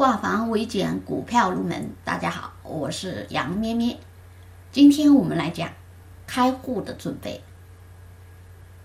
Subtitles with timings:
[0.00, 1.90] 化繁为简，股票入门。
[2.06, 3.98] 大家好，我是杨咩咩。
[4.72, 5.68] 今天我们来讲
[6.26, 7.42] 开户的准备。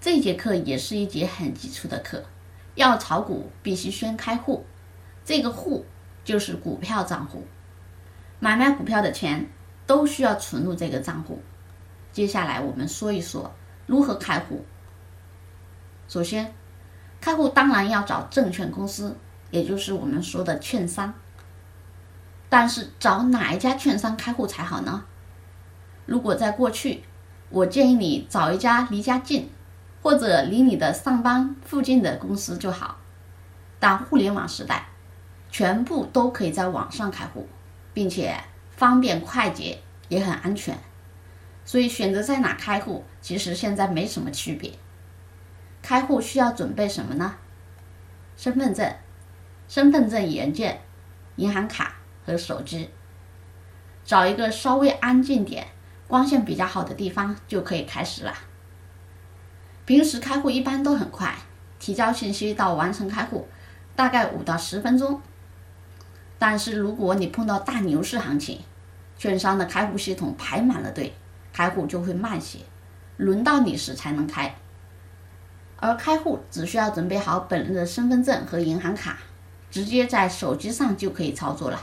[0.00, 2.24] 这节课也是一节很基础的课。
[2.76, 4.64] 要炒股，必须先开户。
[5.22, 5.84] 这个户
[6.24, 7.44] 就是股票账户，
[8.40, 9.50] 买卖股票的钱
[9.86, 11.42] 都需要存入这个账户。
[12.10, 13.52] 接下来我们说一说
[13.84, 14.64] 如何开户。
[16.08, 16.54] 首先，
[17.20, 19.14] 开户当然要找证券公司。
[19.52, 21.12] 也就是我们说的券商，
[22.48, 25.04] 但是找哪一家券商开户才好呢？
[26.06, 27.04] 如果在过去，
[27.50, 29.50] 我建议你找一家离家近，
[30.02, 32.96] 或者离你的上班附近的公司就好。
[33.78, 34.86] 但互联网时代，
[35.50, 37.46] 全部都可以在网上开户，
[37.92, 38.34] 并且
[38.70, 40.78] 方便快捷，也很安全。
[41.66, 44.72] 所以选择在哪开户，其实现在没什么区别。
[45.82, 47.34] 开户需要准备什么呢？
[48.38, 48.90] 身份证。
[49.74, 50.82] 身份证原件、
[51.36, 51.94] 银行卡
[52.26, 52.90] 和手机，
[54.04, 55.66] 找一个稍微安静点、
[56.06, 58.34] 光线比较好的地方就可以开始了。
[59.86, 61.34] 平时开户一般都很快，
[61.78, 63.48] 提交信息到完成开户
[63.96, 65.22] 大概五到十分钟。
[66.38, 68.60] 但是如果你碰到大牛市行情，
[69.16, 71.14] 券商的开户系统排满了队，
[71.50, 72.58] 开户就会慢些，
[73.16, 74.54] 轮到你时才能开。
[75.78, 79.16] 而开户只需要准备好本人的身份证和银行卡。
[79.72, 81.82] 直接在手机上就可以操作了，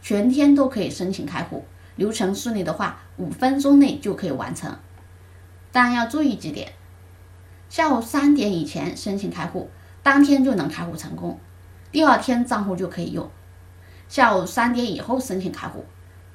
[0.00, 1.64] 全天都可以申请开户，
[1.96, 4.78] 流程顺利的话，五分钟内就可以完成。
[5.72, 6.72] 但要注意几点：
[7.68, 9.68] 下午三点以前申请开户，
[10.04, 11.40] 当天就能开户成功，
[11.90, 13.28] 第二天账户就可以用；
[14.08, 15.84] 下午三点以后申请开户，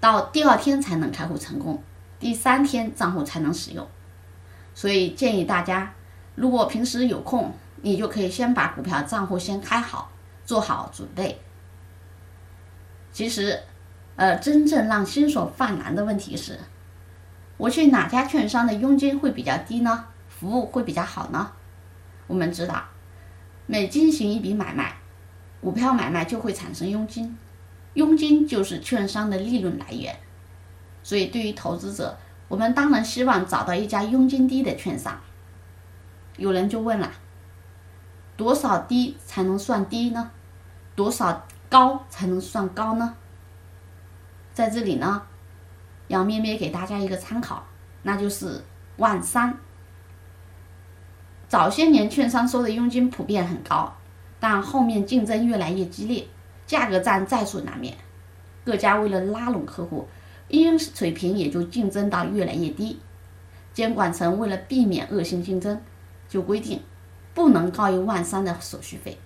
[0.02, 1.82] 到第二天才能开户成功，
[2.20, 3.88] 第三天账户才能使用。
[4.76, 5.94] 所以建议大家，
[6.36, 10.12] 如果平时有空，你就可以先把股票账户先开好。
[10.46, 11.40] 做好准备。
[13.12, 13.60] 其实，
[14.16, 16.60] 呃，真正让新手犯难的问题是，
[17.58, 20.06] 我去哪家券商的佣金会比较低呢？
[20.30, 21.52] 服务会比较好呢？
[22.28, 22.84] 我们知道，
[23.68, 24.98] 每进行一笔买卖，
[25.60, 27.38] 股票买卖就会产生佣金，
[27.96, 30.16] 佣金就是券商的利润来源。
[31.04, 35.20] 所以，对于投资者，我们当然希望找到一家佣金低的券商。
[36.38, 37.12] 有人就问了，
[38.38, 40.32] 多少低才能算低呢？
[40.96, 43.16] 多少高才能算高呢？
[44.54, 45.22] 在这里呢，
[46.08, 47.66] 杨咩咩给大家一个参考，
[48.04, 48.62] 那就是
[48.98, 49.58] 万三。
[51.48, 53.96] 早些年券商收的佣金普遍很高，
[54.40, 56.28] 但后面竞争越来越激烈，
[56.66, 57.96] 价格战在所难免。
[58.64, 60.08] 各家为了拉拢客户，
[60.50, 63.00] 佣金水平也就竞争到越来越低。
[63.74, 65.82] 监管层为了避免恶性竞争，
[66.28, 66.82] 就规定
[67.34, 69.18] 不能高于万三的手续费。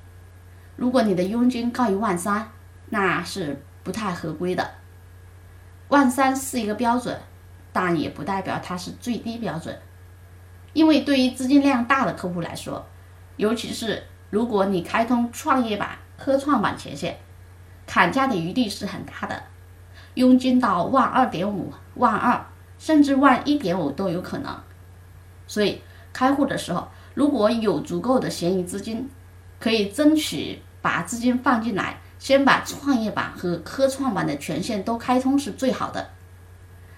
[0.76, 2.52] 如果你的佣金高于万三，
[2.90, 4.72] 那是不太合规的。
[5.88, 7.20] 万三是一个标准，
[7.72, 9.80] 但也不代表它是最低标准。
[10.74, 12.86] 因为对于资金量大的客户来说，
[13.38, 17.18] 尤其是如果你开通创业板、科创板前线，
[17.88, 19.44] 砍价的余地是很大的，
[20.16, 22.46] 佣金到万二点五、万二，
[22.78, 24.60] 甚至万一点五都有可能。
[25.48, 29.10] 所以开户的时候，如果有足够的闲余资金，
[29.60, 36.10] 可以争取把资金放进来，先把创业板和科创板的权限都开通是最好的。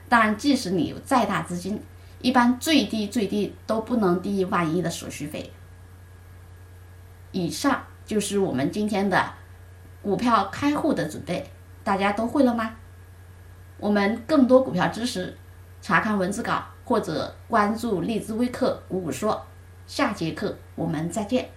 [0.09, 1.81] 但即使你有再大资金，
[2.19, 5.51] 一般最低最低都不能低于万一的手续费。
[7.31, 9.33] 以上就是我们今天的
[10.01, 11.47] 股票开户的准备，
[11.83, 12.73] 大家都会了吗？
[13.77, 15.37] 我们更多股票知识，
[15.81, 19.45] 查看文字稿或者关注荔枝微课“股股说”。
[19.87, 21.56] 下节课我们再见。